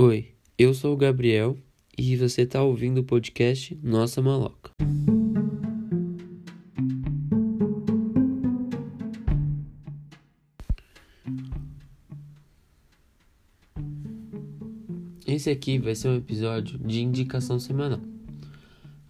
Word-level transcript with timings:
Oi, 0.00 0.28
eu 0.56 0.74
sou 0.74 0.94
o 0.94 0.96
Gabriel 0.96 1.58
e 1.98 2.14
você 2.14 2.42
está 2.42 2.62
ouvindo 2.62 2.98
o 2.98 3.04
podcast 3.04 3.76
Nossa 3.82 4.22
Maloca. 4.22 4.70
Esse 15.26 15.50
aqui 15.50 15.80
vai 15.80 15.96
ser 15.96 16.10
um 16.10 16.16
episódio 16.16 16.78
de 16.78 17.02
indicação 17.02 17.58
semanal. 17.58 17.98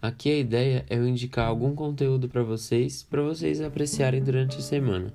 Aqui 0.01 0.31
a 0.31 0.39
ideia 0.39 0.87
é 0.89 0.97
eu 0.97 1.07
indicar 1.07 1.47
algum 1.47 1.75
conteúdo 1.75 2.27
para 2.27 2.41
vocês, 2.41 3.03
para 3.03 3.21
vocês 3.21 3.61
apreciarem 3.61 4.23
durante 4.23 4.57
a 4.57 4.61
semana. 4.61 5.13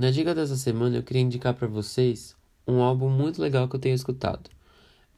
Na 0.00 0.10
dica 0.10 0.34
dessa 0.34 0.56
semana 0.56 0.96
eu 0.96 1.02
queria 1.02 1.20
indicar 1.20 1.52
para 1.52 1.68
vocês 1.68 2.34
um 2.66 2.80
álbum 2.80 3.10
muito 3.10 3.42
legal 3.42 3.68
que 3.68 3.76
eu 3.76 3.80
tenho 3.80 3.94
escutado. 3.94 4.48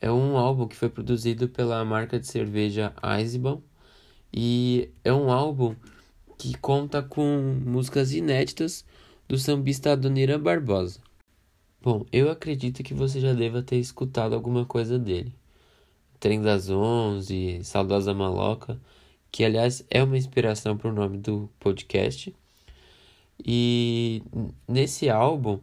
É 0.01 0.11
um 0.11 0.37
álbum 0.37 0.67
que 0.67 0.75
foi 0.75 0.89
produzido 0.89 1.49
pela 1.49 1.85
marca 1.85 2.19
de 2.19 2.27
cerveja 2.27 2.93
Eisenbahn 3.01 3.61
e 4.35 4.91
é 5.05 5.13
um 5.13 5.31
álbum 5.31 5.77
que 6.37 6.59
conta 6.59 7.01
com 7.01 7.61
músicas 7.65 8.13
inéditas 8.13 8.85
do 9.29 9.39
sambista 9.39 9.93
Adoniran 9.93 10.41
Barbosa. 10.41 10.99
Bom, 11.81 12.05
eu 12.11 12.29
acredito 12.29 12.83
que 12.83 12.93
você 12.93 13.21
já 13.21 13.33
deva 13.33 13.63
ter 13.63 13.77
escutado 13.77 14.35
alguma 14.35 14.67
coisa 14.67 14.99
dele. 14.99 15.33
Trem 16.19 16.43
das 16.43 16.69
Onze, 16.69 17.63
Saudosa 17.63 18.13
Maloca, 18.13 18.81
que 19.31 19.45
aliás 19.45 19.85
é 19.89 20.03
uma 20.03 20.19
inspiração 20.19 20.77
para 20.77 20.91
o 20.91 20.93
nome 20.93 21.19
do 21.19 21.49
podcast. 21.61 22.35
E 23.45 24.23
nesse 24.69 25.09
álbum, 25.09 25.61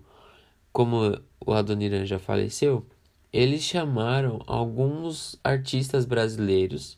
como 0.71 1.19
o 1.45 1.53
Adoniran 1.53 2.05
já 2.05 2.19
faleceu, 2.19 2.85
eles 3.31 3.63
chamaram 3.63 4.41
alguns 4.47 5.39
artistas 5.43 6.05
brasileiros 6.05 6.97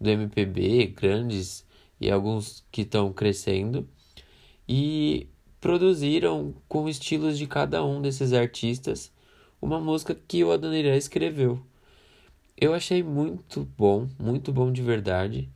do 0.00 0.10
MPB, 0.10 0.88
grandes 0.88 1.64
e 2.00 2.10
alguns 2.10 2.64
que 2.72 2.82
estão 2.82 3.12
crescendo, 3.12 3.88
e 4.68 5.28
produziram 5.60 6.54
com 6.68 6.88
estilos 6.88 7.36
de 7.36 7.46
cada 7.46 7.84
um 7.84 8.00
desses 8.00 8.32
artistas 8.32 9.12
uma 9.60 9.78
música 9.78 10.14
que 10.14 10.42
o 10.42 10.50
Adoniran 10.50 10.96
escreveu. 10.96 11.60
Eu 12.56 12.74
achei 12.74 13.02
muito 13.02 13.68
bom, 13.76 14.08
muito 14.18 14.52
bom 14.52 14.72
de 14.72 14.82
verdade. 14.82 15.50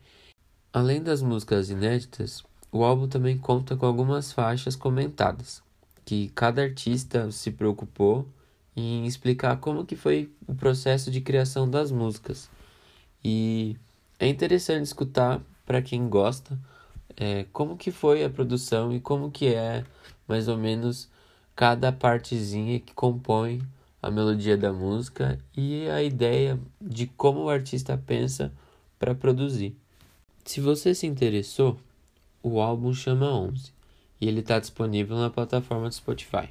Além 0.71 1.01
das 1.01 1.21
músicas 1.21 1.69
inéditas, 1.69 2.43
o 2.75 2.83
álbum 2.83 3.07
também 3.07 3.37
conta 3.37 3.77
com 3.77 3.85
algumas 3.85 4.33
faixas 4.33 4.75
comentadas, 4.75 5.63
que 6.03 6.29
cada 6.35 6.61
artista 6.61 7.31
se 7.31 7.49
preocupou 7.51 8.27
em 8.75 9.05
explicar 9.05 9.55
como 9.61 9.85
que 9.85 9.95
foi 9.95 10.29
o 10.45 10.53
processo 10.53 11.09
de 11.09 11.21
criação 11.21 11.69
das 11.69 11.89
músicas. 11.89 12.49
E 13.23 13.77
é 14.19 14.27
interessante 14.27 14.83
escutar 14.83 15.41
para 15.65 15.81
quem 15.81 16.09
gosta 16.09 16.59
é, 17.15 17.45
como 17.53 17.77
que 17.77 17.91
foi 17.91 18.25
a 18.25 18.29
produção 18.29 18.93
e 18.93 18.99
como 18.99 19.31
que 19.31 19.47
é 19.55 19.85
mais 20.27 20.49
ou 20.49 20.57
menos 20.57 21.07
cada 21.55 21.93
partezinha 21.93 22.77
que 22.81 22.93
compõe 22.93 23.61
a 24.01 24.11
melodia 24.11 24.57
da 24.57 24.73
música 24.73 25.39
e 25.55 25.89
a 25.89 26.03
ideia 26.03 26.59
de 26.81 27.07
como 27.07 27.45
o 27.45 27.49
artista 27.49 27.97
pensa 28.05 28.51
para 28.99 29.15
produzir. 29.15 29.73
Se 30.43 30.59
você 30.59 30.93
se 30.93 31.07
interessou, 31.07 31.79
o 32.47 32.61
álbum 32.61 32.93
chama 32.93 33.25
11 33.25 33.73
e 34.21 34.27
ele 34.27 34.41
está 34.41 34.59
disponível 34.59 35.17
na 35.17 35.31
plataforma 35.31 35.89
do 35.89 35.95
Spotify. 35.95 36.47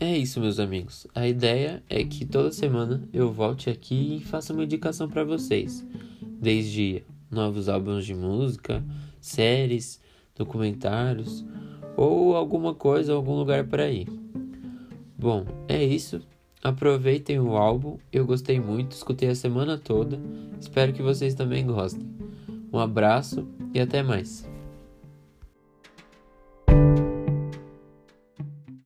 É 0.00 0.16
isso, 0.16 0.40
meus 0.40 0.58
amigos. 0.58 1.06
A 1.14 1.28
ideia 1.28 1.82
é 1.90 2.02
que 2.04 2.24
toda 2.24 2.50
semana 2.52 3.06
eu 3.12 3.30
volte 3.30 3.68
aqui 3.68 4.16
e 4.16 4.24
faça 4.24 4.54
uma 4.54 4.64
indicação 4.64 5.10
para 5.10 5.24
vocês, 5.24 5.86
desde 6.40 7.04
novos 7.30 7.68
álbuns 7.68 8.06
de 8.06 8.14
música, 8.14 8.82
séries, 9.20 10.00
documentários 10.34 11.44
ou 11.96 12.36
alguma 12.36 12.74
coisa, 12.74 13.12
algum 13.12 13.34
lugar 13.34 13.64
para 13.66 13.90
ir. 13.90 14.08
Bom, 15.16 15.44
é 15.68 15.82
isso. 15.82 16.20
Aproveitem 16.62 17.38
o 17.38 17.56
álbum, 17.56 17.98
eu 18.12 18.24
gostei 18.24 18.58
muito, 18.58 18.92
escutei 18.92 19.28
a 19.28 19.34
semana 19.34 19.76
toda. 19.76 20.18
Espero 20.58 20.92
que 20.92 21.02
vocês 21.02 21.34
também 21.34 21.66
gostem. 21.66 22.08
Um 22.72 22.78
abraço 22.78 23.46
e 23.72 23.80
até 23.80 24.02
mais. 24.02 24.48